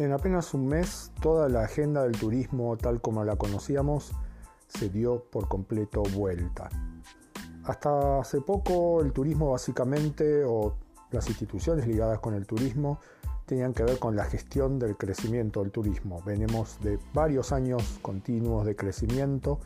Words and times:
En 0.00 0.12
apenas 0.12 0.54
un 0.54 0.68
mes, 0.68 1.10
toda 1.20 1.48
la 1.48 1.62
agenda 1.64 2.04
del 2.04 2.12
turismo 2.12 2.76
tal 2.76 3.00
como 3.00 3.24
la 3.24 3.34
conocíamos 3.34 4.12
se 4.68 4.90
dio 4.90 5.24
por 5.24 5.48
completo 5.48 6.04
vuelta. 6.14 6.68
Hasta 7.64 8.20
hace 8.20 8.40
poco 8.40 9.00
el 9.00 9.12
turismo 9.12 9.50
básicamente, 9.50 10.44
o 10.44 10.76
las 11.10 11.28
instituciones 11.28 11.88
ligadas 11.88 12.20
con 12.20 12.34
el 12.34 12.46
turismo, 12.46 13.00
tenían 13.44 13.74
que 13.74 13.82
ver 13.82 13.98
con 13.98 14.14
la 14.14 14.24
gestión 14.26 14.78
del 14.78 14.96
crecimiento 14.96 15.62
del 15.62 15.72
turismo. 15.72 16.22
Venimos 16.24 16.78
de 16.80 17.00
varios 17.12 17.50
años 17.50 17.98
continuos 18.00 18.66
de 18.66 18.76
crecimiento. 18.76 19.58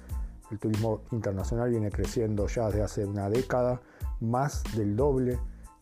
El 0.51 0.59
turismo 0.59 1.02
internacional 1.10 1.69
viene 1.69 1.91
creciendo 1.91 2.46
ya 2.46 2.69
desde 2.69 2.83
hace 2.83 3.05
una 3.05 3.28
década, 3.28 3.83
más 4.20 4.64
del 4.74 4.96
doble 4.96 5.38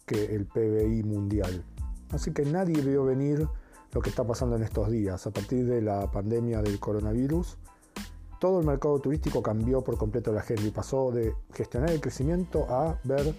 que 0.07 0.35
el 0.35 0.47
PBI 0.47 1.05
mundial. 1.05 1.65
Así 2.11 2.33
que 2.33 2.45
nadie 2.45 2.83
vio 2.83 3.05
venir 3.05 3.49
lo 3.93 4.01
que 4.01 4.11
está 4.11 4.25
pasando 4.25 4.57
en 4.57 4.63
estos 4.63 4.91
días. 4.91 5.27
A 5.27 5.31
partir 5.31 5.67
de 5.67 5.83
la 5.83 6.11
pandemia 6.11 6.63
del 6.63 6.79
coronavirus, 6.79 7.57
todo 8.39 8.61
el 8.61 8.67
mercado 8.67 8.99
turístico 8.99 9.43
cambió 9.43 9.83
por 9.83 9.99
completo 9.99 10.33
la 10.33 10.41
agenda 10.41 10.63
y 10.63 10.71
pasó 10.71 11.11
de 11.11 11.35
gestionar 11.53 11.91
el 11.91 12.01
crecimiento 12.01 12.67
a 12.71 12.99
ver 13.05 13.35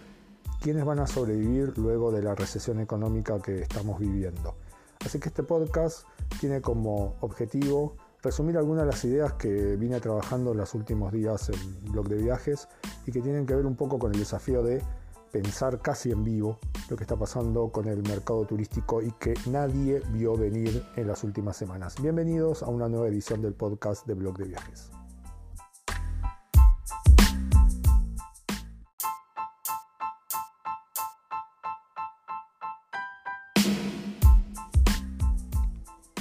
quiénes 0.62 0.86
van 0.86 1.00
a 1.00 1.08
sobrevivir 1.08 1.78
luego 1.78 2.12
de 2.12 2.22
la 2.22 2.36
recesión 2.36 2.80
económica 2.80 3.40
que 3.42 3.62
estamos 3.62 4.00
viviendo. 4.00 4.56
Así 5.04 5.20
que 5.20 5.30
este 5.30 5.42
podcast 5.42 6.06
tiene 6.40 6.62
como 6.62 7.16
objetivo 7.22 7.96
resumir 8.22 8.58
algunas 8.58 8.86
de 8.86 8.92
las 8.92 9.04
ideas 9.04 9.34
que 9.34 9.76
vine 9.76 10.00
trabajando 10.00 10.52
en 10.52 10.60
los 10.60 10.76
últimos 10.76 11.12
días 11.12 11.50
en 11.50 11.92
blog 11.92 12.08
de 12.08 12.18
viajes 12.18 12.68
y 13.08 13.12
que 13.12 13.22
tienen 13.22 13.48
que 13.48 13.56
ver 13.56 13.66
un 13.66 13.76
poco 13.76 13.98
con 13.98 14.14
el 14.14 14.20
desafío 14.20 14.62
de 14.62 14.84
pensar 15.32 15.82
casi 15.82 16.12
en 16.12 16.24
vivo 16.24 16.60
lo 16.90 16.98
que 16.98 17.04
está 17.04 17.16
pasando 17.16 17.70
con 17.72 17.88
el 17.88 18.04
mercado 18.04 18.46
turístico 18.46 19.02
y 19.02 19.12
que 19.14 19.34
nadie 19.50 20.02
vio 20.12 20.36
venir 20.36 20.84
en 20.98 21.08
las 21.08 21.24
últimas 21.24 21.56
semanas. 21.56 21.96
Bienvenidos 22.02 22.64
a 22.64 22.68
una 22.68 22.90
nueva 22.90 23.08
edición 23.08 23.42
del 23.42 23.54
podcast 23.54 24.06
de 24.06 24.14
Blog 24.14 24.38
de 24.38 24.46
Viajes. 24.46 24.92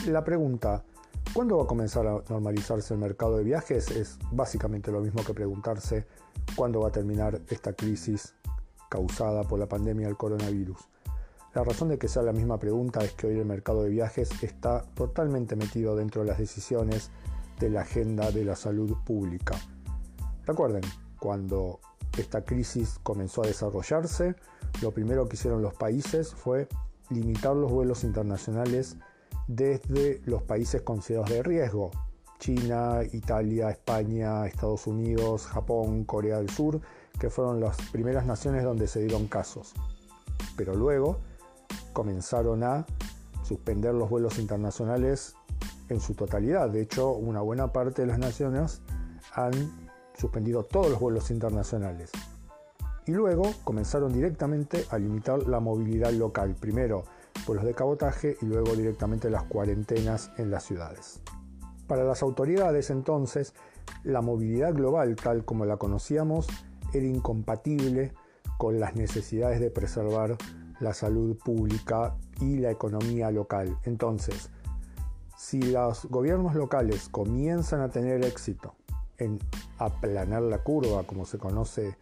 La 0.07 0.25
pregunta, 0.25 0.85
¿cuándo 1.35 1.59
va 1.59 1.65
a 1.65 1.67
comenzar 1.67 2.07
a 2.07 2.23
normalizarse 2.29 2.95
el 2.95 3.01
mercado 3.01 3.37
de 3.37 3.45
viajes? 3.45 3.91
Es 3.91 4.19
básicamente 4.33 4.91
lo 4.91 5.01
mismo 5.01 5.23
que 5.25 5.35
preguntarse 5.35 6.07
cuándo 6.57 6.81
va 6.81 6.89
a 6.89 6.93
terminar 6.93 7.41
esta 7.49 7.73
crisis 7.73 8.35
causada 8.91 9.45
por 9.45 9.59
la 9.59 9.67
pandemia 9.67 10.09
del 10.09 10.19
coronavirus. 10.19 10.77
La 11.55 11.65
razón 11.65 11.89
de 11.89 11.99
que 11.99 12.09
sea 12.09 12.23
la 12.23 12.33
misma 12.33 12.59
pregunta 12.59 13.03
es 13.03 13.13
que 13.13 13.29
hoy 13.29 13.39
el 13.39 13.47
mercado 13.47 13.83
de 13.83 13.89
viajes 13.89 14.31
está 14.43 14.83
totalmente 14.95 15.57
metido 15.57 15.97
dentro 15.97 16.21
de 16.21 16.29
las 16.29 16.39
decisiones 16.39 17.11
de 17.59 17.71
la 17.71 17.81
agenda 17.81 18.31
de 18.31 18.45
la 18.45 18.55
salud 18.55 18.95
pública. 19.05 19.57
Recuerden, 20.47 20.83
cuando 21.19 21.81
esta 22.19 22.45
crisis 22.45 22.99
comenzó 23.03 23.43
a 23.43 23.47
desarrollarse, 23.47 24.37
lo 24.83 24.93
primero 24.93 25.29
que 25.29 25.37
hicieron 25.37 25.63
los 25.63 25.75
países 25.75 26.35
fue 26.35 26.69
limitar 27.09 27.57
los 27.57 27.73
vuelos 27.73 28.05
internacionales 28.05 28.97
desde 29.47 30.21
los 30.25 30.43
países 30.43 30.83
considerados 30.83 31.31
de 31.31 31.43
riesgo, 31.43 31.91
China, 32.39 33.01
Italia, 33.13 33.71
España, 33.71 34.47
Estados 34.47 34.87
Unidos, 34.87 35.47
Japón, 35.47 36.05
Corea 36.05 36.39
del 36.39 36.49
Sur, 36.49 36.81
que 37.19 37.31
fueron 37.31 37.61
las 37.61 37.77
primeras 37.91 38.27
naciones 38.27 38.65
donde 38.65 38.87
se 38.87 39.01
dieron 39.01 39.27
casos. 39.27 39.75
Pero 40.57 40.75
luego 40.75 41.19
comenzaron 41.93 42.63
a 42.65 42.87
suspender 43.43 43.95
los 43.95 44.09
vuelos 44.09 44.39
internacionales 44.39 45.35
en 45.89 46.01
su 46.01 46.15
totalidad. 46.15 46.71
De 46.71 46.83
hecho, 46.83 47.11
una 47.13 47.41
buena 47.41 47.73
parte 47.73 48.03
de 48.03 48.09
las 48.09 48.19
naciones 48.19 48.83
han 49.35 49.53
suspendido 50.15 50.65
todos 50.65 50.91
los 50.91 51.01
vuelos 51.01 51.31
internacionales. 51.31 52.11
Y 53.07 53.13
luego 53.13 53.43
comenzaron 53.65 54.13
directamente 54.13 54.87
a 54.91 54.99
limitar 54.99 55.49
la 55.49 55.61
movilidad 55.61 56.13
local. 56.13 56.55
Primero 56.59 57.05
vuelos 57.47 57.65
de 57.65 57.75
cabotaje 57.75 58.37
y 58.41 58.47
luego 58.47 58.75
directamente 58.77 59.31
las 59.31 59.45
cuarentenas 59.45 60.31
en 60.37 60.51
las 60.51 60.65
ciudades. 60.65 61.21
Para 61.87 62.05
las 62.05 62.23
autoridades 62.23 62.91
entonces, 62.91 63.55
la 64.05 64.21
movilidad 64.21 64.75
global 64.75 65.17
tal 65.17 65.45
como 65.45 65.65
la 65.65 65.77
conocíamos 65.77 66.47
era 66.93 67.07
incompatible 67.07 68.13
con 68.59 68.79
las 68.81 68.95
necesidades 68.95 69.61
de 69.61 69.71
preservar 69.71 70.37
la 70.81 70.95
salud 70.95 71.37
pública 71.37 72.17
y 72.41 72.57
la 72.57 72.71
economía 72.71 73.31
local. 73.31 73.77
Entonces, 73.85 74.51
si 75.37 75.63
los 75.63 76.07
gobiernos 76.07 76.55
locales 76.55 77.09
comienzan 77.09 77.81
a 77.81 77.91
tener 77.91 78.25
éxito 78.25 78.75
en 79.19 79.39
aplanar 79.79 80.43
la 80.43 80.59
curva, 80.59 81.05
como 81.05 81.25
se 81.25 81.39
conoce 81.39 81.97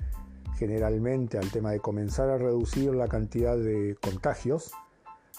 generalmente 0.57 1.39
al 1.39 1.51
tema 1.51 1.71
de 1.71 1.81
comenzar 1.81 2.29
a 2.31 2.39
reducir 2.39 2.95
la 2.95 3.07
cantidad 3.07 3.57
de 3.57 3.97
contagios, 4.01 4.73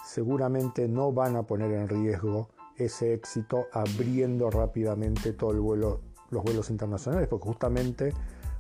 seguramente 0.06 0.88
no 0.88 1.12
van 1.12 1.36
a 1.36 1.44
poner 1.44 1.72
en 1.74 1.90
riesgo 1.90 2.50
ese 2.78 3.14
éxito 3.14 3.68
abriendo 3.74 4.50
rápidamente 4.50 5.34
todo 5.34 5.52
el 5.52 5.60
vuelo, 5.60 6.00
los 6.30 6.44
vuelos 6.44 6.70
internacionales, 6.70 7.28
porque 7.28 7.48
justamente 7.48 8.14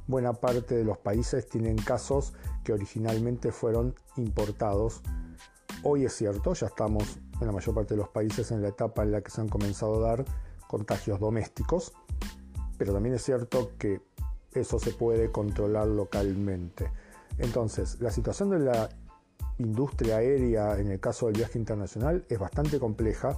buena 0.09 0.33
parte 0.33 0.75
de 0.75 0.83
los 0.83 0.97
países 0.97 1.47
tienen 1.47 1.77
casos 1.77 2.33
que 2.63 2.73
originalmente 2.73 3.51
fueron 3.51 3.93
importados. 4.17 5.03
Hoy 5.83 6.03
es 6.03 6.13
cierto, 6.13 6.55
ya 6.55 6.65
estamos 6.65 7.19
en 7.39 7.45
la 7.45 7.53
mayor 7.53 7.75
parte 7.75 7.93
de 7.93 7.99
los 7.99 8.09
países 8.09 8.49
en 8.49 8.63
la 8.63 8.69
etapa 8.69 9.03
en 9.03 9.11
la 9.11 9.21
que 9.21 9.29
se 9.29 9.39
han 9.39 9.49
comenzado 9.49 10.03
a 10.03 10.09
dar 10.09 10.25
contagios 10.67 11.19
domésticos, 11.19 11.93
pero 12.79 12.91
también 12.91 13.13
es 13.15 13.23
cierto 13.23 13.73
que 13.77 14.01
eso 14.51 14.79
se 14.79 14.91
puede 14.93 15.31
controlar 15.31 15.87
localmente. 15.87 16.91
Entonces, 17.37 18.01
la 18.01 18.09
situación 18.09 18.49
de 18.49 18.59
la 18.59 18.89
industria 19.59 20.17
aérea 20.17 20.79
en 20.79 20.87
el 20.87 20.99
caso 20.99 21.27
del 21.27 21.35
viaje 21.35 21.59
internacional 21.59 22.25
es 22.29 22.39
bastante 22.39 22.79
compleja 22.79 23.37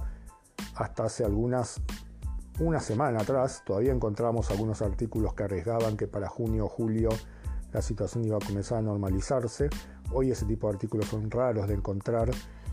hasta 0.74 1.04
hace 1.04 1.22
algunas 1.22 1.82
una 2.60 2.80
semana 2.80 3.20
atrás 3.20 3.62
todavía 3.64 3.92
encontramos 3.92 4.50
algunos 4.50 4.82
artículos 4.82 5.34
que 5.34 5.44
arriesgaban 5.44 5.96
que 5.96 6.06
para 6.06 6.28
junio 6.28 6.66
o 6.66 6.68
julio 6.68 7.10
la 7.72 7.80
situación 7.80 8.24
iba 8.24 8.36
a 8.36 8.46
comenzar 8.46 8.78
a 8.78 8.82
normalizarse. 8.82 9.70
Hoy 10.12 10.30
ese 10.30 10.44
tipo 10.44 10.68
de 10.68 10.74
artículos 10.74 11.06
son 11.06 11.30
raros 11.30 11.68
de 11.68 11.74
encontrar. 11.74 12.30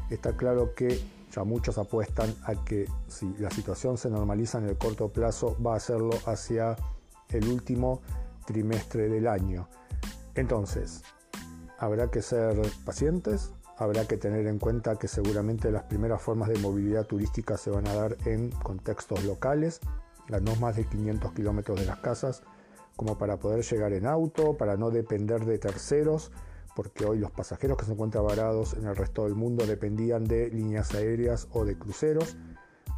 Está 0.09 0.35
claro 0.35 0.73
que 0.75 1.01
ya 1.31 1.43
muchos 1.43 1.77
apuestan 1.77 2.33
a 2.43 2.55
que 2.65 2.85
si 3.07 3.33
la 3.37 3.49
situación 3.51 3.97
se 3.97 4.09
normaliza 4.09 4.57
en 4.57 4.65
el 4.65 4.77
corto 4.77 5.09
plazo 5.09 5.55
va 5.65 5.73
a 5.73 5.77
hacerlo 5.77 6.11
hacia 6.25 6.75
el 7.29 7.47
último 7.47 8.01
trimestre 8.45 9.07
del 9.07 9.27
año. 9.27 9.69
Entonces, 10.35 11.03
habrá 11.77 12.09
que 12.09 12.21
ser 12.21 12.59
pacientes, 12.83 13.53
habrá 13.79 14.05
que 14.05 14.17
tener 14.17 14.45
en 14.45 14.59
cuenta 14.59 14.97
que 14.97 15.07
seguramente 15.07 15.71
las 15.71 15.83
primeras 15.83 16.21
formas 16.21 16.49
de 16.49 16.59
movilidad 16.59 17.07
turística 17.07 17.57
se 17.57 17.71
van 17.71 17.87
a 17.87 17.93
dar 17.93 18.17
en 18.25 18.51
contextos 18.51 19.23
locales, 19.23 19.79
a 20.31 20.39
no 20.41 20.55
más 20.57 20.75
de 20.75 20.85
500 20.85 21.31
kilómetros 21.31 21.79
de 21.79 21.85
las 21.85 21.97
casas, 21.99 22.43
como 22.97 23.17
para 23.17 23.39
poder 23.39 23.63
llegar 23.63 23.93
en 23.93 24.05
auto, 24.05 24.57
para 24.57 24.75
no 24.75 24.91
depender 24.91 25.45
de 25.45 25.57
terceros, 25.57 26.33
porque 26.75 27.05
hoy 27.05 27.19
los 27.19 27.31
pasajeros 27.31 27.77
que 27.77 27.85
se 27.85 27.93
encuentran 27.93 28.25
varados 28.25 28.73
en 28.73 28.85
el 28.85 28.97
resto 28.97 29.23
del 29.23 29.35
mundo 29.35 29.65
dependían 29.65 30.25
de 30.25 30.49
líneas 30.49 30.93
aéreas 30.93 31.47
o 31.53 31.63
de 31.63 31.77
cruceros. 31.77 32.35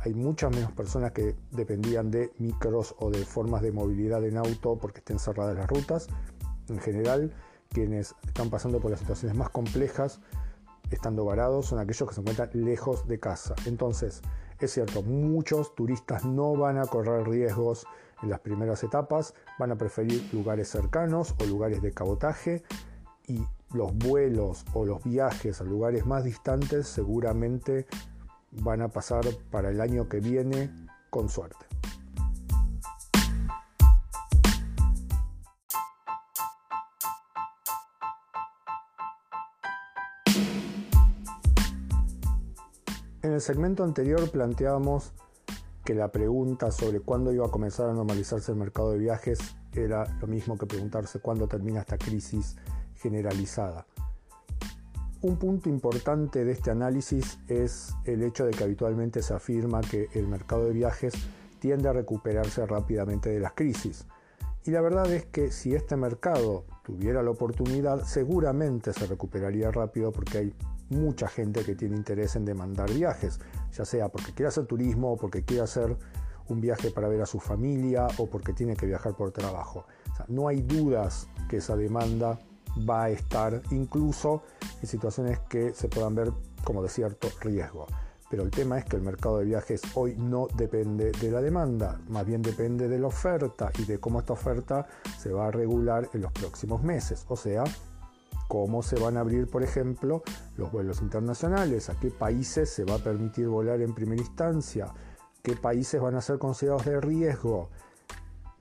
Hay 0.04 0.16
muchas 0.16 0.50
menos 0.50 0.72
personas 0.72 1.12
que 1.12 1.36
dependían 1.52 2.10
de 2.10 2.32
micros 2.40 2.96
o 2.98 3.12
de 3.12 3.24
formas 3.24 3.62
de 3.62 3.72
movilidad 3.72 4.26
en 4.26 4.38
auto 4.38 4.80
porque 4.80 4.98
estén 4.98 5.20
cerradas 5.20 5.56
las 5.56 5.70
rutas. 5.70 6.08
En 6.70 6.80
general, 6.80 7.32
quienes 7.70 8.16
están 8.26 8.50
pasando 8.50 8.80
por 8.80 8.90
las 8.90 9.00
situaciones 9.00 9.38
más 9.38 9.50
complejas 9.50 10.20
estando 10.92 11.26
varados 11.26 11.68
son 11.68 11.80
aquellos 11.80 12.08
que 12.08 12.16
se 12.16 12.22
encuentran 12.22 12.50
lejos 12.54 13.08
de 13.08 13.20
casa. 13.20 13.56
Entonces, 13.66 14.22
es 14.60 14.72
cierto, 14.72 15.02
muchos 15.02 15.74
turistas 15.74 16.26
no 16.26 16.56
van 16.56 16.78
a 16.78 16.86
correr 16.86 17.28
riesgos 17.28 17.88
en 18.22 18.30
las 18.30 18.40
primeras 18.40 18.84
etapas, 18.84 19.34
van 19.58 19.72
a 19.72 19.76
preferir 19.76 20.30
lugares 20.34 20.70
cercanos 20.70 21.36
o 21.40 21.46
lugares 21.46 21.82
de 21.82 21.92
cabotaje 21.92 22.64
y 23.28 23.44
los 23.74 23.96
vuelos 23.98 24.66
o 24.74 24.86
los 24.86 25.04
viajes 25.04 25.62
a 25.62 25.64
lugares 25.64 26.06
más 26.06 26.24
distantes 26.24 26.88
seguramente 26.88 27.88
van 28.52 28.82
a 28.82 28.90
pasar 28.90 29.26
para 29.50 29.70
el 29.70 29.82
año 29.82 30.10
que 30.10 30.20
viene 30.20 30.70
con 31.10 31.30
suerte. 31.30 31.71
En 43.32 43.36
el 43.36 43.42
segmento 43.42 43.86
anterior 43.86 44.30
planteábamos 44.30 45.14
que 45.86 45.96
la 45.96 46.12
pregunta 46.12 46.70
sobre 46.70 47.00
cuándo 47.00 47.32
iba 47.32 47.46
a 47.46 47.50
comenzar 47.50 47.90
a 47.90 47.94
normalizarse 47.94 48.52
el 48.52 48.58
mercado 48.58 48.92
de 48.92 48.98
viajes 48.98 49.40
era 49.72 50.04
lo 50.20 50.28
mismo 50.28 50.58
que 50.58 50.66
preguntarse 50.66 51.22
cuándo 51.22 51.48
termina 51.48 51.80
esta 51.80 51.98
crisis 51.98 52.58
generalizada. 52.96 53.88
un 55.22 55.38
punto 55.38 55.70
importante 55.70 56.44
de 56.44 56.52
este 56.52 56.72
análisis 56.72 57.40
es 57.48 57.94
el 58.04 58.22
hecho 58.22 58.44
de 58.44 58.52
que 58.52 58.66
habitualmente 58.66 59.22
se 59.22 59.34
afirma 59.34 59.80
que 59.80 60.10
el 60.14 60.28
mercado 60.28 60.66
de 60.66 60.74
viajes 60.74 61.14
tiende 61.60 61.88
a 61.88 61.94
recuperarse 61.94 62.66
rápidamente 62.66 63.30
de 63.30 63.40
las 63.40 63.54
crisis. 63.54 64.08
Y 64.66 64.72
la 64.72 64.82
verdad 64.82 65.10
es 65.10 65.26
que 65.26 65.52
si 65.52 65.74
este 65.74 65.96
mercado 65.96 66.66
tuviera 66.84 67.24
la 67.24 67.32
oportunidad, 67.32 68.04
seguramente 68.04 68.92
se 68.92 69.08
recuperaría 69.08 69.72
rápido 69.72 70.12
porque 70.12 70.38
hay 70.38 70.54
mucha 70.92 71.28
gente 71.28 71.64
que 71.64 71.76
tiene 71.76 71.96
interés 71.96 72.36
en 72.36 72.46
demandar 72.46 72.92
viajes, 72.94 73.40
ya 73.74 73.86
sea 73.86 74.10
porque 74.10 74.34
quiere 74.34 74.50
hacer 74.50 74.66
turismo 74.66 75.18
porque 75.18 75.44
quiere 75.44 75.64
hacer 75.64 75.98
un 76.50 76.62
viaje 76.62 76.92
para 76.92 77.08
ver 77.08 77.22
a 77.22 77.26
su 77.26 77.40
familia 77.40 78.08
o 78.18 78.28
porque 78.28 78.54
tiene 78.54 78.76
que 78.76 78.86
viajar 78.86 79.16
por 79.16 79.32
trabajo. 79.32 79.86
no 80.28 80.48
hay 80.48 80.62
dudas 80.62 81.28
que 81.50 81.58
esa 81.58 81.76
demanda 81.76 82.38
va 82.90 83.06
a 83.06 83.10
estar 83.10 83.62
incluso 83.72 84.44
en 84.82 84.88
situaciones 84.88 85.40
que 85.50 85.74
se 85.74 85.88
puedan 85.88 86.16
ver 86.16 86.32
como 86.64 86.84
de 86.84 86.90
cierto 86.90 87.28
riesgo. 87.42 87.88
Pero 88.30 88.44
el 88.44 88.52
tema 88.52 88.78
es 88.78 88.86
que 88.86 88.96
el 88.96 89.02
mercado 89.02 89.40
de 89.40 89.46
viajes 89.46 89.82
hoy 89.94 90.16
no 90.18 90.48
depende 90.56 91.12
de 91.12 91.32
la 91.32 91.42
demanda, 91.42 92.00
más 92.08 92.26
bien 92.26 92.42
depende 92.42 92.88
de 92.88 92.98
la 92.98 93.08
oferta 93.08 93.72
y 93.78 93.84
de 93.84 94.00
cómo 94.00 94.20
esta 94.20 94.34
oferta 94.34 94.88
se 95.20 95.34
va 95.34 95.48
a 95.48 95.52
regular 95.52 96.10
en 96.14 96.22
los 96.22 96.32
próximos 96.32 96.82
meses. 96.82 97.26
O 97.28 97.36
sea, 97.36 97.66
cómo 98.52 98.84
se 98.84 99.00
van 99.00 99.16
a 99.16 99.22
abrir, 99.22 99.48
por 99.48 99.64
ejemplo, 99.64 100.24
los 100.58 100.74
vuelos 100.74 101.02
internacionales, 101.02 101.90
a 101.90 101.98
qué 101.98 102.12
países 102.12 102.70
se 102.70 102.84
va 102.84 102.96
a 102.96 102.98
permitir 102.98 103.48
volar 103.48 103.80
en 103.80 103.94
primera 103.94 104.22
instancia, 104.22 104.94
qué 105.42 105.56
países 105.56 106.02
van 106.02 106.16
a 106.16 106.22
ser 106.22 106.38
considerados 106.38 106.84
de 106.84 107.00
riesgo, 107.00 107.70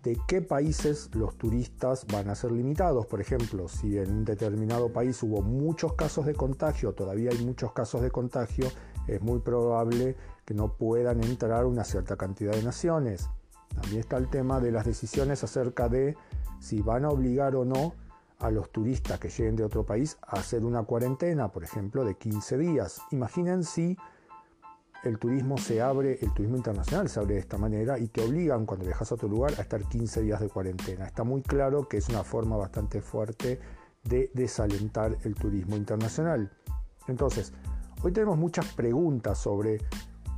de 0.04 0.16
qué 0.28 0.42
países 0.42 1.10
los 1.16 1.36
turistas 1.36 2.06
van 2.06 2.30
a 2.30 2.36
ser 2.36 2.52
limitados. 2.52 3.04
Por 3.06 3.20
ejemplo, 3.20 3.66
si 3.66 3.98
en 3.98 4.12
un 4.12 4.24
determinado 4.24 4.92
país 4.92 5.20
hubo 5.24 5.42
muchos 5.42 5.94
casos 5.94 6.24
de 6.24 6.34
contagio, 6.34 6.92
todavía 6.92 7.32
hay 7.32 7.44
muchos 7.44 7.72
casos 7.72 8.00
de 8.00 8.12
contagio, 8.12 8.68
es 9.08 9.20
muy 9.20 9.40
probable 9.40 10.14
que 10.44 10.54
no 10.54 10.72
puedan 10.72 11.20
entrar 11.24 11.66
una 11.66 11.82
cierta 11.82 12.14
cantidad 12.14 12.52
de 12.52 12.62
naciones. 12.62 13.28
También 13.74 13.98
está 13.98 14.18
el 14.18 14.30
tema 14.30 14.60
de 14.60 14.70
las 14.70 14.86
decisiones 14.86 15.42
acerca 15.42 15.88
de 15.88 16.16
si 16.60 16.80
van 16.80 17.04
a 17.04 17.08
obligar 17.08 17.56
o 17.56 17.64
no 17.64 17.94
a 18.40 18.50
los 18.50 18.70
turistas 18.70 19.18
que 19.20 19.28
lleguen 19.28 19.56
de 19.56 19.64
otro 19.64 19.84
país 19.84 20.18
a 20.22 20.36
hacer 20.36 20.64
una 20.64 20.82
cuarentena, 20.82 21.52
por 21.52 21.62
ejemplo, 21.62 22.04
de 22.04 22.16
15 22.16 22.58
días. 22.58 23.00
Imaginen 23.10 23.64
si 23.64 23.96
el 25.04 25.18
turismo 25.18 25.56
se 25.58 25.80
abre, 25.80 26.18
el 26.20 26.32
turismo 26.32 26.56
internacional 26.56 27.08
se 27.08 27.20
abre 27.20 27.34
de 27.34 27.40
esta 27.40 27.58
manera 27.58 27.98
y 27.98 28.08
te 28.08 28.22
obligan 28.22 28.66
cuando 28.66 28.86
viajas 28.86 29.10
a 29.12 29.14
otro 29.14 29.28
lugar 29.28 29.52
a 29.58 29.62
estar 29.62 29.82
15 29.82 30.22
días 30.22 30.40
de 30.40 30.48
cuarentena. 30.48 31.06
Está 31.06 31.24
muy 31.24 31.42
claro 31.42 31.88
que 31.88 31.98
es 31.98 32.08
una 32.08 32.24
forma 32.24 32.56
bastante 32.56 33.00
fuerte 33.00 33.60
de 34.04 34.30
desalentar 34.34 35.16
el 35.24 35.34
turismo 35.34 35.76
internacional. 35.76 36.50
Entonces, 37.08 37.52
hoy 38.02 38.12
tenemos 38.12 38.38
muchas 38.38 38.66
preguntas 38.74 39.38
sobre 39.38 39.78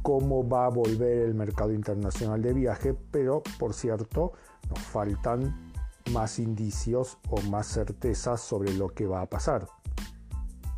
cómo 0.02 0.46
va 0.48 0.66
a 0.66 0.70
volver 0.70 1.18
el 1.18 1.34
mercado 1.34 1.72
internacional 1.72 2.42
de 2.42 2.52
viaje, 2.52 2.94
pero 3.10 3.42
por 3.58 3.72
cierto, 3.72 4.32
nos 4.68 4.80
faltan 4.80 5.71
más 6.10 6.38
indicios 6.38 7.18
o 7.30 7.40
más 7.42 7.66
certezas 7.68 8.40
sobre 8.40 8.72
lo 8.74 8.88
que 8.88 9.06
va 9.06 9.22
a 9.22 9.30
pasar. 9.30 9.68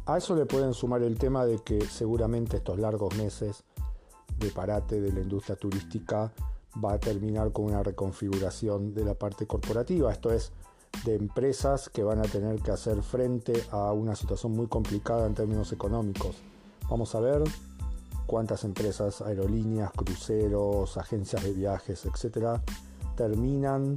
A 0.06 0.18
eso 0.18 0.34
le 0.34 0.46
pueden 0.46 0.74
sumar 0.74 1.02
el 1.02 1.18
tema 1.18 1.46
de 1.46 1.60
que 1.60 1.80
seguramente 1.86 2.58
estos 2.58 2.78
largos 2.78 3.16
meses 3.16 3.64
de 4.38 4.50
parate 4.50 5.00
de 5.00 5.12
la 5.12 5.20
industria 5.20 5.56
turística 5.56 6.32
va 6.84 6.94
a 6.94 6.98
terminar 6.98 7.52
con 7.52 7.66
una 7.66 7.82
reconfiguración 7.82 8.94
de 8.94 9.04
la 9.04 9.14
parte 9.14 9.46
corporativa, 9.46 10.12
esto 10.12 10.30
es, 10.32 10.52
de 11.04 11.14
empresas 11.14 11.88
que 11.88 12.02
van 12.02 12.18
a 12.18 12.22
tener 12.22 12.60
que 12.60 12.70
hacer 12.70 13.02
frente 13.02 13.64
a 13.70 13.92
una 13.92 14.14
situación 14.14 14.52
muy 14.52 14.66
complicada 14.66 15.26
en 15.26 15.34
términos 15.34 15.72
económicos. 15.72 16.36
Vamos 16.88 17.14
a 17.14 17.20
ver 17.20 17.42
cuántas 18.26 18.64
empresas, 18.64 19.20
aerolíneas, 19.20 19.90
cruceros, 19.92 20.96
agencias 20.96 21.42
de 21.42 21.52
viajes, 21.52 22.04
etcétera, 22.04 22.62
terminan 23.16 23.96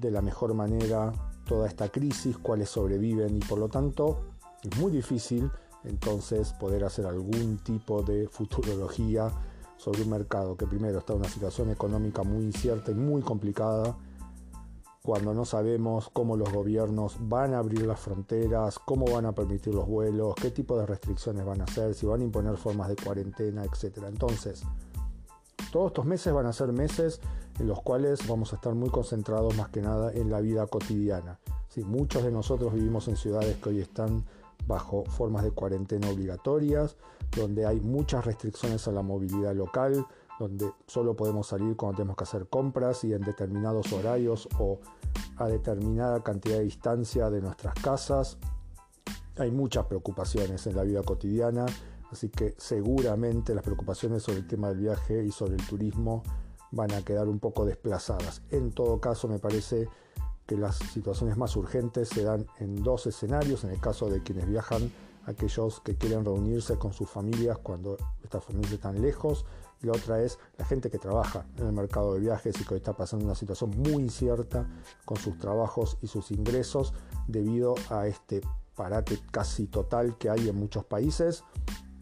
de 0.00 0.10
la 0.10 0.22
mejor 0.22 0.54
manera 0.54 1.12
toda 1.46 1.68
esta 1.68 1.88
crisis, 1.88 2.38
cuáles 2.38 2.68
sobreviven 2.68 3.36
y 3.36 3.40
por 3.40 3.58
lo 3.58 3.68
tanto 3.68 4.20
es 4.62 4.78
muy 4.78 4.90
difícil 4.90 5.50
entonces 5.84 6.52
poder 6.54 6.84
hacer 6.84 7.06
algún 7.06 7.58
tipo 7.58 8.02
de 8.02 8.28
futurología 8.28 9.30
sobre 9.76 10.02
un 10.02 10.10
mercado 10.10 10.56
que 10.56 10.66
primero 10.66 10.98
está 10.98 11.12
en 11.12 11.20
una 11.20 11.28
situación 11.28 11.70
económica 11.70 12.22
muy 12.22 12.44
incierta 12.44 12.90
y 12.90 12.94
muy 12.94 13.22
complicada, 13.22 13.96
cuando 15.02 15.32
no 15.32 15.44
sabemos 15.44 16.10
cómo 16.12 16.36
los 16.36 16.52
gobiernos 16.52 17.16
van 17.20 17.54
a 17.54 17.58
abrir 17.58 17.86
las 17.86 18.00
fronteras, 18.00 18.80
cómo 18.80 19.06
van 19.06 19.26
a 19.26 19.32
permitir 19.32 19.72
los 19.72 19.86
vuelos, 19.86 20.34
qué 20.34 20.50
tipo 20.50 20.76
de 20.76 20.84
restricciones 20.84 21.44
van 21.46 21.60
a 21.60 21.64
hacer, 21.64 21.94
si 21.94 22.06
van 22.06 22.22
a 22.22 22.24
imponer 22.24 22.56
formas 22.56 22.88
de 22.88 22.96
cuarentena, 22.96 23.64
etc. 23.64 23.98
Entonces, 24.08 24.64
todos 25.70 25.88
estos 25.88 26.06
meses 26.06 26.32
van 26.32 26.46
a 26.46 26.52
ser 26.52 26.72
meses 26.72 27.20
en 27.58 27.66
los 27.66 27.80
cuales 27.82 28.26
vamos 28.28 28.52
a 28.52 28.56
estar 28.56 28.74
muy 28.74 28.90
concentrados 28.90 29.56
más 29.56 29.68
que 29.68 29.80
nada 29.80 30.12
en 30.12 30.30
la 30.30 30.40
vida 30.40 30.66
cotidiana. 30.66 31.38
Sí, 31.68 31.84
muchos 31.84 32.22
de 32.24 32.30
nosotros 32.30 32.72
vivimos 32.72 33.08
en 33.08 33.16
ciudades 33.16 33.56
que 33.56 33.70
hoy 33.70 33.80
están 33.80 34.24
bajo 34.66 35.04
formas 35.04 35.44
de 35.44 35.50
cuarentena 35.50 36.08
obligatorias, 36.08 36.96
donde 37.36 37.66
hay 37.66 37.80
muchas 37.80 38.24
restricciones 38.24 38.86
a 38.88 38.92
la 38.92 39.02
movilidad 39.02 39.54
local, 39.54 40.06
donde 40.38 40.70
solo 40.86 41.16
podemos 41.16 41.46
salir 41.46 41.76
cuando 41.76 41.96
tenemos 41.96 42.16
que 42.16 42.24
hacer 42.24 42.46
compras 42.48 43.04
y 43.04 43.14
en 43.14 43.22
determinados 43.22 43.92
horarios 43.92 44.48
o 44.58 44.80
a 45.36 45.46
determinada 45.46 46.22
cantidad 46.22 46.58
de 46.58 46.64
distancia 46.64 47.30
de 47.30 47.40
nuestras 47.40 47.74
casas. 47.74 48.38
Hay 49.38 49.50
muchas 49.50 49.86
preocupaciones 49.86 50.66
en 50.66 50.76
la 50.76 50.82
vida 50.82 51.02
cotidiana, 51.02 51.66
así 52.10 52.28
que 52.28 52.54
seguramente 52.58 53.54
las 53.54 53.64
preocupaciones 53.64 54.22
sobre 54.22 54.38
el 54.38 54.46
tema 54.46 54.68
del 54.68 54.78
viaje 54.78 55.24
y 55.24 55.30
sobre 55.30 55.54
el 55.54 55.66
turismo 55.66 56.22
van 56.70 56.92
a 56.92 57.02
quedar 57.02 57.28
un 57.28 57.38
poco 57.38 57.64
desplazadas. 57.64 58.42
En 58.50 58.72
todo 58.72 59.00
caso, 59.00 59.28
me 59.28 59.38
parece 59.38 59.88
que 60.46 60.56
las 60.56 60.76
situaciones 60.76 61.36
más 61.36 61.56
urgentes 61.56 62.08
se 62.08 62.22
dan 62.22 62.46
en 62.58 62.82
dos 62.82 63.06
escenarios, 63.06 63.64
en 63.64 63.70
el 63.70 63.80
caso 63.80 64.08
de 64.08 64.22
quienes 64.22 64.48
viajan, 64.48 64.92
aquellos 65.26 65.80
que 65.80 65.96
quieren 65.96 66.24
reunirse 66.24 66.76
con 66.76 66.92
sus 66.92 67.10
familias 67.10 67.58
cuando 67.58 67.96
estas 68.22 68.44
familias 68.44 68.72
están 68.72 69.02
lejos, 69.02 69.44
y 69.82 69.86
la 69.86 69.92
otra 69.92 70.22
es 70.22 70.38
la 70.56 70.64
gente 70.64 70.90
que 70.90 70.98
trabaja 70.98 71.44
en 71.58 71.66
el 71.66 71.72
mercado 71.72 72.14
de 72.14 72.20
viajes 72.20 72.58
y 72.60 72.64
que 72.64 72.76
está 72.76 72.94
pasando 72.94 73.24
una 73.24 73.34
situación 73.34 73.70
muy 73.76 74.04
incierta 74.04 74.66
con 75.04 75.18
sus 75.18 75.36
trabajos 75.38 75.98
y 76.00 76.06
sus 76.06 76.30
ingresos 76.30 76.94
debido 77.26 77.74
a 77.90 78.06
este 78.06 78.40
parate 78.74 79.18
casi 79.30 79.66
total 79.66 80.16
que 80.16 80.30
hay 80.30 80.48
en 80.48 80.56
muchos 80.56 80.84
países. 80.84 81.42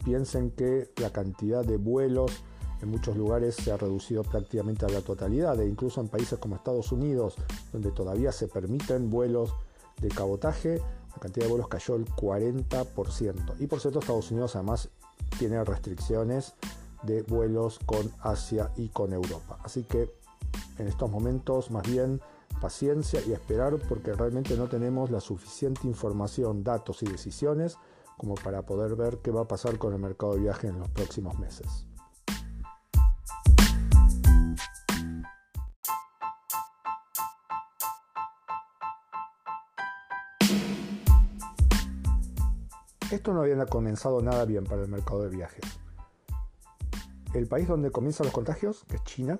Piensen 0.03 0.51
que 0.51 0.91
la 0.97 1.09
cantidad 1.09 1.65
de 1.65 1.77
vuelos 1.77 2.43
en 2.85 2.91
muchos 2.91 3.17
lugares 3.17 3.55
se 3.55 3.71
ha 3.71 3.77
reducido 3.77 4.23
prácticamente 4.23 4.85
a 4.85 4.89
la 4.89 5.01
totalidad 5.01 5.59
e 5.59 5.67
incluso 5.67 6.01
en 6.01 6.07
países 6.07 6.37
como 6.39 6.55
Estados 6.55 6.91
Unidos, 6.91 7.35
donde 7.73 7.91
todavía 7.91 8.31
se 8.31 8.47
permiten 8.47 9.09
vuelos 9.09 9.53
de 9.99 10.09
cabotaje, 10.09 10.77
la 10.77 11.19
cantidad 11.19 11.45
de 11.45 11.49
vuelos 11.49 11.67
cayó 11.67 11.95
el 11.95 12.05
40%. 12.05 13.55
Y 13.59 13.67
por 13.67 13.79
cierto, 13.79 13.99
Estados 13.99 14.31
Unidos 14.31 14.55
además 14.55 14.89
tiene 15.39 15.63
restricciones 15.63 16.53
de 17.03 17.23
vuelos 17.23 17.79
con 17.85 18.11
Asia 18.21 18.71
y 18.77 18.89
con 18.89 19.13
Europa. 19.13 19.57
Así 19.63 19.83
que 19.83 20.13
en 20.77 20.87
estos 20.87 21.09
momentos 21.09 21.71
más 21.71 21.83
bien 21.89 22.21
paciencia 22.61 23.19
y 23.27 23.33
esperar 23.33 23.77
porque 23.89 24.13
realmente 24.13 24.55
no 24.55 24.67
tenemos 24.67 25.09
la 25.09 25.21
suficiente 25.21 25.87
información, 25.87 26.63
datos 26.63 27.01
y 27.01 27.07
decisiones 27.07 27.77
como 28.17 28.35
para 28.35 28.61
poder 28.61 28.95
ver 28.95 29.17
qué 29.23 29.31
va 29.31 29.41
a 29.41 29.47
pasar 29.47 29.77
con 29.77 29.93
el 29.93 29.99
mercado 29.99 30.33
de 30.33 30.41
viaje 30.41 30.67
en 30.67 30.79
los 30.79 30.89
próximos 30.89 31.37
meses. 31.39 31.85
Esto 43.15 43.33
no 43.33 43.43
había 43.43 43.65
comenzado 43.65 44.21
nada 44.21 44.43
bien 44.43 44.65
para 44.65 44.81
el 44.81 44.89
mercado 44.89 45.23
de 45.23 45.29
viajes. 45.29 45.63
El 47.33 47.47
país 47.47 47.65
donde 47.65 47.89
comienzan 47.89 48.25
los 48.25 48.33
contagios, 48.33 48.83
que 48.89 48.97
es 48.97 49.03
China, 49.05 49.39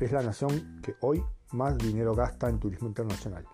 es 0.00 0.12
la 0.12 0.22
nación 0.22 0.80
que 0.82 0.94
hoy 1.02 1.22
más 1.52 1.76
dinero 1.76 2.14
gasta 2.14 2.48
en 2.48 2.58
turismo 2.58 2.88
internacional. 2.88 3.46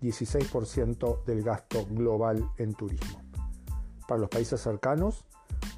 16% 0.00 1.24
del 1.24 1.42
gasto 1.42 1.84
global 1.90 2.50
en 2.56 2.72
turismo. 2.72 3.20
Para 4.08 4.22
los 4.22 4.30
países 4.30 4.58
cercanos 4.62 5.26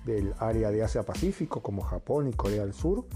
del 0.04 0.32
área 0.38 0.70
de 0.70 0.84
Asia-Pacífico 0.84 1.60
como 1.60 1.82
Japón 1.82 2.28
y 2.28 2.32
Corea 2.34 2.62
del 2.62 2.72
Sur, 2.72 3.08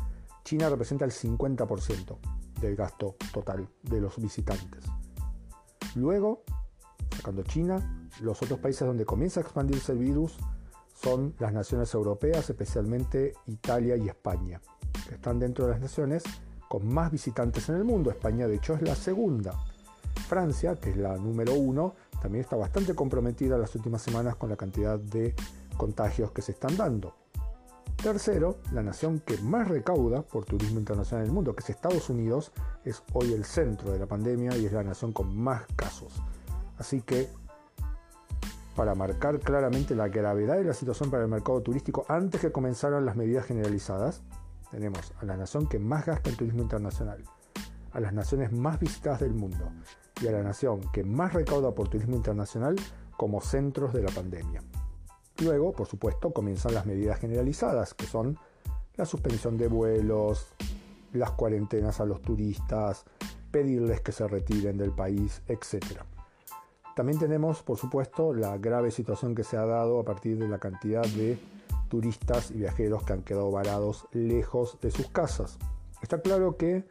China 0.42 0.68
representa 0.68 1.04
el 1.04 1.12
50% 1.12 2.18
del 2.60 2.74
gasto 2.74 3.14
total 3.32 3.68
de 3.84 4.00
los 4.00 4.20
visitantes. 4.20 4.82
Luego, 5.94 6.42
sacando 7.16 7.42
China, 7.42 8.08
los 8.20 8.42
otros 8.42 8.60
países 8.60 8.86
donde 8.86 9.04
comienza 9.04 9.40
a 9.40 9.42
expandirse 9.42 9.92
el 9.92 9.98
virus 9.98 10.36
son 10.94 11.34
las 11.38 11.52
naciones 11.52 11.92
europeas, 11.94 12.48
especialmente 12.48 13.34
Italia 13.46 13.96
y 13.96 14.08
España, 14.08 14.60
que 15.08 15.16
están 15.16 15.38
dentro 15.38 15.66
de 15.66 15.72
las 15.72 15.80
naciones 15.80 16.22
con 16.68 16.86
más 16.88 17.10
visitantes 17.10 17.68
en 17.68 17.76
el 17.76 17.84
mundo. 17.84 18.10
España, 18.10 18.46
de 18.46 18.56
hecho, 18.56 18.74
es 18.74 18.82
la 18.82 18.94
segunda. 18.94 19.54
Francia, 20.28 20.74
que 20.76 20.90
es 20.90 20.96
la 20.96 21.16
número 21.16 21.54
uno, 21.54 21.94
también 22.20 22.42
está 22.42 22.56
bastante 22.56 22.94
comprometida 22.94 23.58
las 23.58 23.74
últimas 23.74 24.02
semanas 24.02 24.36
con 24.36 24.48
la 24.48 24.56
cantidad 24.56 24.98
de 24.98 25.34
contagios 25.76 26.32
que 26.32 26.42
se 26.42 26.52
están 26.52 26.76
dando. 26.76 27.14
Tercero, 28.02 28.58
la 28.72 28.82
nación 28.82 29.20
que 29.20 29.38
más 29.38 29.68
recauda 29.68 30.22
por 30.22 30.44
turismo 30.44 30.78
internacional 30.78 31.24
en 31.24 31.30
el 31.30 31.34
mundo, 31.34 31.54
que 31.54 31.62
es 31.62 31.70
Estados 31.70 32.08
Unidos, 32.10 32.52
es 32.84 33.02
hoy 33.12 33.32
el 33.32 33.44
centro 33.44 33.90
de 33.90 33.98
la 33.98 34.06
pandemia 34.06 34.56
y 34.56 34.66
es 34.66 34.72
la 34.72 34.82
nación 34.82 35.12
con 35.12 35.36
más 35.36 35.62
casos. 35.76 36.12
Así 36.78 37.00
que, 37.02 37.28
para 38.74 38.94
marcar 38.94 39.40
claramente 39.40 39.94
la 39.94 40.08
gravedad 40.08 40.56
de 40.56 40.64
la 40.64 40.74
situación 40.74 41.10
para 41.10 41.22
el 41.24 41.30
mercado 41.30 41.62
turístico 41.62 42.04
antes 42.08 42.40
que 42.40 42.52
comenzaran 42.52 43.06
las 43.06 43.16
medidas 43.16 43.46
generalizadas, 43.46 44.22
tenemos 44.70 45.12
a 45.20 45.24
la 45.24 45.36
nación 45.36 45.68
que 45.68 45.78
más 45.78 46.04
gasta 46.04 46.28
en 46.30 46.36
turismo 46.36 46.62
internacional, 46.62 47.24
a 47.92 48.00
las 48.00 48.12
naciones 48.12 48.52
más 48.52 48.78
visitadas 48.78 49.20
del 49.20 49.32
mundo 49.32 49.70
y 50.20 50.26
a 50.26 50.32
la 50.32 50.42
nación 50.42 50.80
que 50.92 51.04
más 51.04 51.32
recauda 51.32 51.74
por 51.74 51.88
turismo 51.88 52.16
internacional 52.16 52.76
como 53.16 53.40
centros 53.40 53.92
de 53.92 54.02
la 54.02 54.10
pandemia. 54.10 54.62
Luego, 55.42 55.72
por 55.72 55.86
supuesto, 55.86 56.32
comienzan 56.32 56.74
las 56.74 56.86
medidas 56.86 57.18
generalizadas, 57.20 57.94
que 57.94 58.06
son 58.06 58.38
la 58.96 59.04
suspensión 59.04 59.56
de 59.56 59.68
vuelos, 59.68 60.48
las 61.12 61.32
cuarentenas 61.32 62.00
a 62.00 62.06
los 62.06 62.22
turistas, 62.22 63.04
pedirles 63.50 64.00
que 64.00 64.12
se 64.12 64.26
retiren 64.26 64.78
del 64.78 64.92
país, 64.92 65.42
etc. 65.46 66.02
También 66.96 67.20
tenemos, 67.20 67.62
por 67.62 67.78
supuesto, 67.78 68.34
la 68.34 68.58
grave 68.58 68.90
situación 68.90 69.36
que 69.36 69.44
se 69.44 69.56
ha 69.56 69.64
dado 69.64 70.00
a 70.00 70.04
partir 70.04 70.36
de 70.38 70.48
la 70.48 70.58
cantidad 70.58 71.02
de 71.02 71.38
turistas 71.88 72.50
y 72.50 72.54
viajeros 72.54 73.04
que 73.04 73.12
han 73.12 73.22
quedado 73.22 73.52
varados 73.52 74.08
lejos 74.10 74.78
de 74.82 74.90
sus 74.90 75.06
casas. 75.10 75.58
Está 76.02 76.20
claro 76.20 76.56
que 76.56 76.84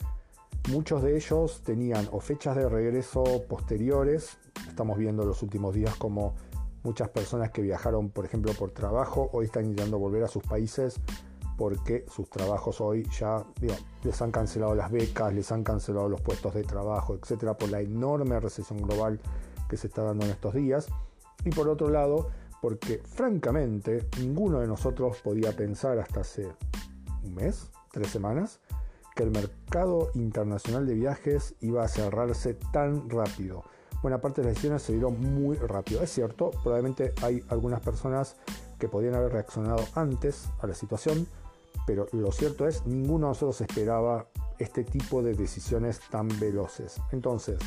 muchos 0.72 1.04
de 1.04 1.18
ellos 1.18 1.62
tenían 1.66 2.08
o 2.14 2.22
fechas 2.22 2.56
de 2.56 2.70
regreso 2.70 3.24
posteriores, 3.50 4.38
estamos 4.70 4.98
viendo 4.98 5.26
los 5.26 5.44
últimos 5.44 5.76
días 5.76 5.94
como 5.98 6.34
Muchas 6.86 7.10
personas 7.10 7.50
que 7.50 7.64
viajaron, 7.64 8.12
por 8.12 8.26
ejemplo, 8.26 8.54
por 8.54 8.70
trabajo, 8.70 9.32
hoy 9.34 9.46
están 9.46 9.66
intentando 9.66 9.98
volver 9.98 10.24
a 10.24 10.28
sus 10.28 10.44
países 10.44 11.00
porque 11.58 12.06
sus 12.08 12.30
trabajos 12.30 12.80
hoy 12.80 13.10
ya 13.10 13.44
les 14.04 14.22
han 14.22 14.30
cancelado 14.30 14.76
las 14.76 14.92
becas, 14.92 15.34
les 15.34 15.52
han 15.52 15.64
cancelado 15.64 16.08
los 16.10 16.22
puestos 16.22 16.54
de 16.54 16.62
trabajo, 16.62 17.16
etcétera, 17.16 17.58
por 17.58 17.70
la 17.70 17.82
enorme 17.82 18.40
recesión 18.40 18.78
global 18.84 19.20
que 19.70 19.78
se 19.78 19.88
está 19.88 20.04
dando 20.04 20.26
en 20.26 20.32
estos 20.32 20.54
días. 20.54 20.88
Y 21.44 21.50
por 21.50 21.70
otro 21.70 21.90
lado, 21.90 22.32
porque 22.62 23.02
francamente 23.06 24.08
ninguno 24.20 24.60
de 24.60 24.68
nosotros 24.68 25.22
podía 25.24 25.52
pensar 25.52 26.00
hasta 26.00 26.22
hace 26.22 26.48
un 27.24 27.36
mes, 27.36 27.70
tres 27.92 28.10
semanas, 28.10 28.60
que 29.16 29.24
el 29.24 29.32
mercado 29.32 30.12
internacional 30.14 30.86
de 30.86 30.96
viajes 30.96 31.56
iba 31.62 31.84
a 31.84 31.88
cerrarse 31.88 32.54
tan 32.54 33.10
rápido 33.10 33.64
buena 34.06 34.22
parte 34.22 34.42
de 34.42 34.50
las 34.50 34.54
decisiones 34.54 34.84
se 34.84 34.94
dieron 34.94 35.20
muy 35.20 35.58
rápido. 35.58 36.04
Es 36.04 36.12
cierto, 36.12 36.52
probablemente 36.52 37.12
hay 37.24 37.44
algunas 37.50 37.82
personas 37.82 38.36
que 38.78 38.88
podrían 38.88 39.16
haber 39.16 39.32
reaccionado 39.32 39.84
antes 39.96 40.48
a 40.62 40.68
la 40.68 40.76
situación, 40.76 41.26
pero 41.88 42.06
lo 42.12 42.32
cierto 42.32 42.68
es, 42.68 42.86
ninguno 42.86 43.26
de 43.26 43.32
nosotros 43.32 43.62
esperaba 43.62 44.28
este 44.60 44.84
tipo 44.84 45.24
de 45.24 45.34
decisiones 45.34 46.02
tan 46.12 46.28
veloces. 46.40 47.02
Entonces, 47.12 47.58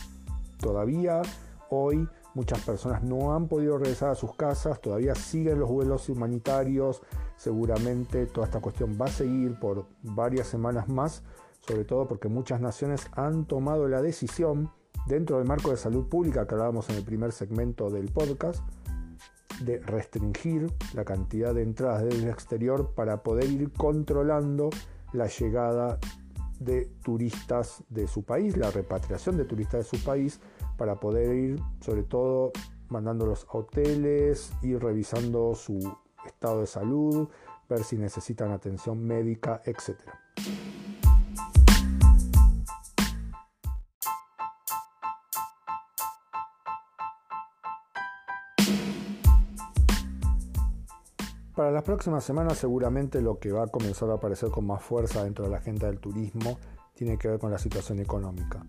todavía 0.61 1.23
hoy 1.71 2.09
muchas 2.35 2.61
personas 2.61 3.03
no 3.03 3.35
han 3.35 3.49
podido 3.49 3.79
regresar 3.79 4.11
a 4.11 4.15
sus 4.15 4.35
casas, 4.35 4.81
todavía 4.81 5.15
siguen 5.15 5.59
los 5.59 5.69
vuelos 5.69 6.09
humanitarios, 6.09 7.03
seguramente 7.37 8.27
toda 8.27 8.47
esta 8.47 8.61
cuestión 8.61 8.97
va 9.01 9.07
a 9.07 9.11
seguir 9.11 9.59
por 9.59 9.87
varias 10.03 10.47
semanas 10.47 10.89
más, 10.89 11.23
sobre 11.61 11.85
todo 11.85 12.07
porque 12.07 12.29
muchas 12.29 12.61
naciones 12.61 13.07
han 13.13 13.47
tomado 13.47 13.89
la 13.89 14.03
decisión 14.03 14.71
dentro 15.07 15.39
del 15.39 15.47
marco 15.47 15.71
de 15.71 15.77
salud 15.77 16.09
pública 16.09 16.47
que 16.47 16.55
hablábamos 16.55 16.89
en 16.91 16.97
el 16.97 17.05
primer 17.05 17.33
segmento 17.33 17.91
del 17.91 18.11
podcast, 18.13 18.63
de 19.61 19.81
restringir 19.81 20.73
la 20.95 21.05
cantidad 21.05 21.53
de 21.53 21.63
entradas 21.63 22.05
del 22.05 22.29
exterior 22.29 22.95
para 22.95 23.23
poder 23.23 23.51
ir 23.51 23.73
controlando 23.73 24.71
la 25.13 25.27
llegada 25.27 25.99
de 26.61 26.87
turistas 27.03 27.83
de 27.89 28.07
su 28.07 28.23
país, 28.23 28.57
la 28.57 28.71
repatriación 28.71 29.37
de 29.37 29.45
turistas 29.45 29.91
de 29.91 29.99
su 29.99 30.05
país, 30.05 30.41
para 30.79 30.99
poder 31.01 31.35
ir 31.35 31.63
sobre 31.81 32.05
todo 32.05 32.53
mandándolos 32.89 33.47
a 33.51 33.59
hoteles, 33.59 34.53
ir 34.63 34.83
revisando 34.83 35.55
su 35.55 35.79
estado 36.25 36.61
de 36.61 36.67
salud, 36.67 37.29
ver 37.69 37.85
si 37.85 37.99
necesitan 37.99 38.51
atención 38.53 39.05
médica, 39.05 39.61
etc. 39.67 39.99
Para 51.55 51.73
las 51.73 51.83
próximas 51.83 52.23
semanas 52.23 52.57
seguramente 52.57 53.21
lo 53.21 53.41
que 53.41 53.51
va 53.51 53.65
a 53.65 53.67
comenzar 53.67 54.09
a 54.11 54.15
aparecer 54.15 54.49
con 54.51 54.65
más 54.65 54.81
fuerza 54.81 55.25
dentro 55.25 55.45
de 55.45 55.51
la 55.51 55.57
agenda 55.57 55.89
del 55.89 55.99
turismo 55.99 56.57
tiene 56.95 57.19
que 57.19 57.27
ver 57.27 57.41
con 57.41 57.51
la 57.51 57.59
situación 57.59 57.99
económica. 57.99 58.65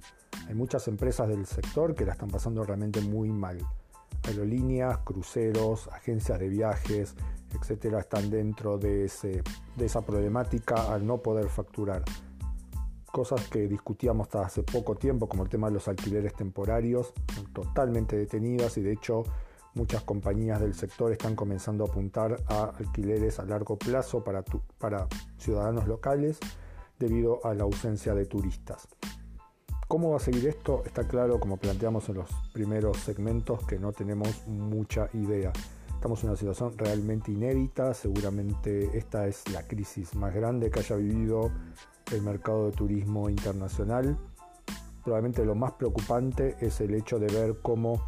Hay 0.49 0.55
muchas 0.55 0.87
empresas 0.87 1.27
del 1.27 1.45
sector 1.45 1.93
que 1.93 2.05
la 2.05 2.13
están 2.13 2.29
pasando 2.29 2.63
realmente 2.63 3.01
muy 3.01 3.29
mal. 3.29 3.59
Aerolíneas, 4.23 4.97
cruceros, 5.05 5.87
agencias 5.89 6.39
de 6.39 6.49
viajes, 6.49 7.13
etcétera, 7.53 7.99
están 7.99 8.31
dentro 8.31 8.79
de, 8.79 9.05
esa 9.05 10.01
problemática 10.01 10.91
al 10.91 11.05
no 11.05 11.19
poder 11.19 11.49
facturar. 11.49 12.03
Cosas 13.11 13.47
que 13.47 13.67
discutíamos 13.67 14.25
hasta 14.25 14.41
hace 14.41 14.63
poco 14.63 14.95
tiempo, 14.95 15.29
como 15.29 15.43
el 15.43 15.49
tema 15.49 15.67
de 15.67 15.75
los 15.75 15.87
alquileres 15.87 16.33
temporarios, 16.33 17.13
totalmente 17.53 18.17
detenidas 18.17 18.77
y 18.77 18.81
de 18.81 18.93
hecho 18.93 19.23
Muchas 19.75 20.01
compañías 20.01 20.59
del 20.59 20.73
sector 20.73 21.11
están 21.11 21.35
comenzando 21.35 21.85
a 21.85 21.87
apuntar 21.87 22.37
a 22.47 22.73
alquileres 22.79 23.39
a 23.39 23.45
largo 23.45 23.77
plazo 23.77 24.23
para 24.23 25.07
ciudadanos 25.37 25.87
locales 25.87 26.39
debido 26.97 27.39
a 27.45 27.53
la 27.53 27.63
ausencia 27.65 28.15
de 28.15 28.25
turistas. 28.25 28.87
¿Cómo 29.89 30.11
va 30.11 30.17
a 30.17 30.19
seguir 30.19 30.45
esto? 30.45 30.83
Está 30.85 31.07
claro, 31.07 31.39
como 31.39 31.57
planteamos 31.57 32.09
en 32.09 32.17
los 32.17 32.29
primeros 32.53 32.97
segmentos, 32.97 33.65
que 33.65 33.79
no 33.79 33.91
tenemos 33.91 34.45
mucha 34.45 35.09
idea. 35.13 35.51
Estamos 35.95 36.21
en 36.23 36.29
una 36.29 36.37
situación 36.37 36.77
realmente 36.77 37.31
inédita, 37.31 37.95
seguramente 37.95 38.95
esta 38.95 39.25
es 39.25 39.49
la 39.51 39.63
crisis 39.63 40.13
más 40.13 40.35
grande 40.35 40.69
que 40.69 40.81
haya 40.81 40.95
vivido 40.95 41.49
el 42.11 42.21
mercado 42.21 42.67
de 42.67 42.73
turismo 42.73 43.31
internacional. 43.31 44.15
Probablemente 45.03 45.43
lo 45.43 45.55
más 45.55 45.71
preocupante 45.71 46.55
es 46.61 46.81
el 46.81 46.93
hecho 46.93 47.17
de 47.17 47.25
ver 47.25 47.57
cómo 47.63 47.99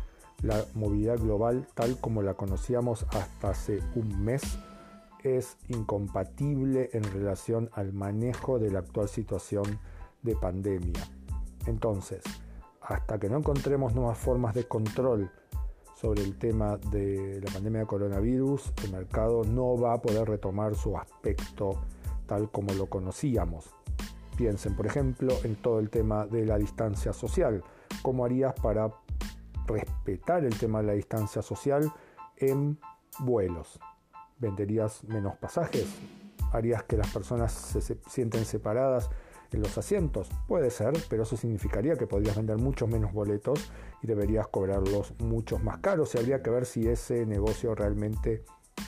la 0.43 0.63
movilidad 0.75 1.17
global 1.17 1.67
tal 1.73 2.00
como 2.00 2.21
la 2.21 2.35
conocíamos 2.35 3.07
hasta 3.09 3.50
hace 3.50 3.79
un 3.95 4.23
mes 4.23 4.43
es 5.23 5.57
incompatible 5.67 6.91
en 6.93 7.01
relación 7.05 7.71
al 7.73 7.91
manejo 7.91 8.59
de 8.59 8.69
la 8.69 8.79
actual 8.79 9.09
situación 9.09 9.79
de 10.21 10.35
pandemia. 10.35 11.21
Entonces, 11.65 12.24
hasta 12.82 13.20
que 13.20 13.30
no 13.30 13.38
encontremos 13.38 13.94
nuevas 13.94 14.18
formas 14.18 14.56
de 14.56 14.68
control 14.68 15.32
sobre 15.96 16.24
el 16.24 16.38
tema 16.38 16.77
de 16.77 17.41
la 17.44 17.51
pandemia 17.51 17.82
de 17.82 17.88
coronavirus, 17.88 18.74
el 18.84 18.91
mercado 18.91 19.44
no 19.44 19.77
va 19.77 19.94
a 19.94 20.01
poder 20.01 20.27
retomar 20.27 20.75
su 20.75 20.98
aspecto 20.98 21.72
tal 22.25 22.50
como 22.50 22.74
lo 22.74 22.88
conocíamos. 22.88 23.75
Piensen, 24.36 24.75
por 24.75 24.88
ejemplo, 24.88 25.34
en 25.44 25.56
todo 25.56 25.80
el 25.80 25.89
tema 25.89 26.25
de 26.25 26.46
la 26.46 26.58
distancia 26.58 27.13
social. 27.13 27.63
¿Cómo 28.01 28.25
harías 28.25 28.53
para 28.53 28.89
respetar 29.68 30.44
el 30.44 30.58
tema 30.58 30.82
de 30.82 30.88
la 30.88 30.94
distancia 30.94 31.41
social 31.41 31.91
en 32.38 32.80
vuelos. 33.20 33.80
¿Venderías 34.39 35.03
menos 35.03 35.36
pasajes? 35.38 35.88
¿Harías 36.51 36.84
que 36.84 36.98
las 36.98 37.12
personas 37.12 37.51
se, 37.51 37.98
sienten 38.10 38.46
separadas 38.46 39.10
en 39.51 39.62
los 39.62 39.77
asientos? 39.77 40.29
Puede 40.48 40.70
ser, 40.70 40.93
pero 41.10 41.24
eso 41.24 41.38
significaría 41.38 41.96
que 41.96 42.08
podrías 42.08 42.36
vender 42.36 42.58
muchos 42.58 42.89
menos 42.89 43.13
boletos 43.13 43.72
y 44.01 44.08
deberías 44.08 44.48
cobrarlos 44.48 45.13
muchos 45.20 45.63
más 45.63 45.79
caros 45.79 46.15
y 46.15 46.20
habría 46.20 46.41
que 46.41 46.50
ver 46.50 46.65
si 46.65 46.88
ese 46.88 47.25
negocio 47.25 47.75
realmente 47.75 48.43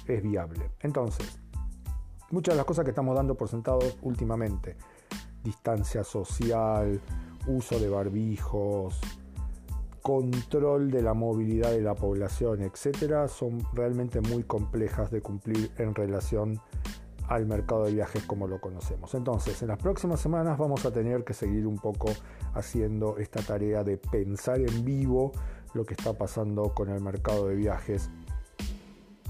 es 0.07 0.21
viable. 0.21 0.71
Entonces, 0.79 1.39
muchas 2.31 2.53
de 2.53 2.57
las 2.57 2.65
cosas 2.65 2.85
que 2.85 2.91
estamos 2.91 3.15
dando 3.15 3.35
por 3.35 3.49
sentado 3.49 3.79
últimamente, 4.01 4.77
distancia 5.43 6.03
social, 6.03 6.99
uso 7.47 7.79
de 7.79 7.89
barbijos, 7.89 8.99
control 10.01 10.91
de 10.91 11.01
la 11.01 11.13
movilidad 11.13 11.71
de 11.71 11.81
la 11.81 11.95
población, 11.95 12.61
etcétera, 12.61 13.27
son 13.27 13.65
realmente 13.73 14.19
muy 14.21 14.43
complejas 14.43 15.09
de 15.11 15.21
cumplir 15.21 15.71
en 15.77 15.95
relación 15.95 16.59
al 17.27 17.45
mercado 17.45 17.85
de 17.85 17.93
viajes 17.93 18.23
como 18.23 18.47
lo 18.47 18.59
conocemos. 18.59 19.13
Entonces, 19.13 19.61
en 19.61 19.69
las 19.69 19.77
próximas 19.77 20.19
semanas 20.19 20.57
vamos 20.57 20.85
a 20.85 20.91
tener 20.91 21.23
que 21.23 21.33
seguir 21.33 21.67
un 21.67 21.77
poco 21.77 22.09
haciendo 22.53 23.17
esta 23.17 23.41
tarea 23.41 23.83
de 23.83 23.97
pensar 23.97 24.59
en 24.59 24.83
vivo 24.85 25.31
lo 25.73 25.85
que 25.85 25.93
está 25.93 26.13
pasando 26.13 26.73
con 26.73 26.89
el 26.89 27.01
mercado 27.01 27.47
de 27.47 27.55
viajes 27.55 28.09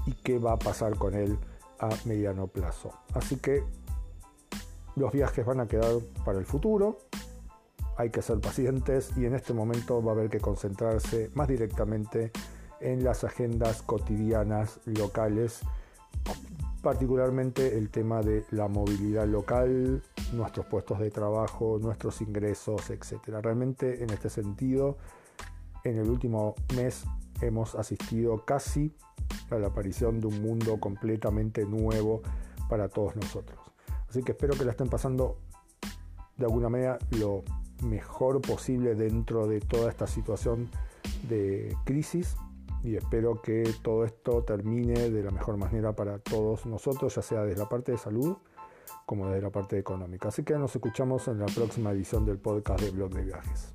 y 0.06 0.12
qué 0.12 0.38
va 0.38 0.52
a 0.52 0.58
pasar 0.58 0.96
con 0.96 1.14
él 1.14 1.38
a 1.78 1.88
mediano 2.04 2.46
plazo. 2.46 2.92
Así 3.14 3.36
que 3.36 3.64
los 4.96 5.12
viajes 5.12 5.44
van 5.44 5.60
a 5.60 5.66
quedar 5.66 5.92
para 6.24 6.38
el 6.38 6.44
futuro, 6.44 6.98
hay 7.96 8.10
que 8.10 8.22
ser 8.22 8.40
pacientes 8.40 9.16
y 9.16 9.24
en 9.26 9.34
este 9.34 9.54
momento 9.54 10.02
va 10.02 10.12
a 10.12 10.14
haber 10.14 10.30
que 10.30 10.40
concentrarse 10.40 11.30
más 11.34 11.48
directamente 11.48 12.32
en 12.80 13.04
las 13.04 13.24
agendas 13.24 13.82
cotidianas 13.82 14.80
locales 14.84 15.60
particularmente 16.84 17.78
el 17.78 17.88
tema 17.88 18.20
de 18.20 18.44
la 18.50 18.68
movilidad 18.68 19.26
local, 19.26 20.02
nuestros 20.34 20.66
puestos 20.66 20.98
de 20.98 21.10
trabajo, 21.10 21.78
nuestros 21.80 22.20
ingresos, 22.20 22.90
etc. 22.90 23.14
Realmente 23.42 24.04
en 24.04 24.10
este 24.10 24.28
sentido, 24.28 24.98
en 25.82 25.96
el 25.98 26.10
último 26.10 26.54
mes 26.76 27.04
hemos 27.40 27.74
asistido 27.74 28.44
casi 28.44 28.94
a 29.50 29.56
la 29.56 29.68
aparición 29.68 30.20
de 30.20 30.26
un 30.26 30.42
mundo 30.42 30.78
completamente 30.78 31.64
nuevo 31.64 32.20
para 32.68 32.90
todos 32.90 33.16
nosotros. 33.16 33.58
Así 34.08 34.22
que 34.22 34.32
espero 34.32 34.54
que 34.54 34.66
la 34.66 34.72
estén 34.72 34.88
pasando 34.88 35.38
de 36.36 36.44
alguna 36.44 36.68
manera 36.68 36.98
lo 37.18 37.44
mejor 37.82 38.42
posible 38.42 38.94
dentro 38.94 39.46
de 39.46 39.60
toda 39.60 39.88
esta 39.88 40.06
situación 40.06 40.68
de 41.30 41.74
crisis 41.84 42.36
y 42.84 42.96
espero 42.96 43.40
que 43.40 43.64
todo 43.82 44.04
esto 44.04 44.44
termine 44.44 45.10
de 45.10 45.22
la 45.22 45.30
mejor 45.30 45.56
manera 45.56 45.96
para 45.96 46.18
todos 46.18 46.66
nosotros, 46.66 47.14
ya 47.14 47.22
sea 47.22 47.42
desde 47.42 47.58
la 47.58 47.68
parte 47.68 47.92
de 47.92 47.98
salud 47.98 48.36
como 49.06 49.26
desde 49.28 49.42
la 49.42 49.50
parte 49.50 49.78
económica. 49.78 50.28
Así 50.28 50.44
que 50.44 50.54
nos 50.54 50.74
escuchamos 50.76 51.26
en 51.28 51.38
la 51.38 51.46
próxima 51.46 51.90
edición 51.90 52.24
del 52.26 52.38
podcast 52.38 52.82
de 52.82 52.90
Blog 52.90 53.14
de 53.14 53.22
Viajes. 53.22 53.74